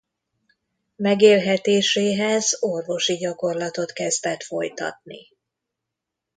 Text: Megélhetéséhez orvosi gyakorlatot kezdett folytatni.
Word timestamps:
Megélhetéséhez 0.95 2.57
orvosi 2.59 3.17
gyakorlatot 3.17 3.91
kezdett 3.91 4.43
folytatni. 4.43 5.27